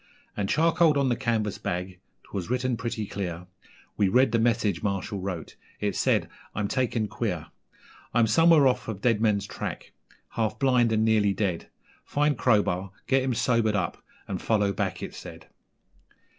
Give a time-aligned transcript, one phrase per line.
[0.35, 3.45] And charcoaled on the canvas bag ('twas written pretty clear)
[3.97, 5.55] We read the message Marshall wrote.
[5.79, 7.45] It said: 'I'm taken queer
[8.11, 9.91] I'm somewhere off of Deadman's Track,
[10.29, 11.69] half blind and nearly dead;
[12.03, 15.45] Find Crowbar, get him sobered up, and follow back,' it said.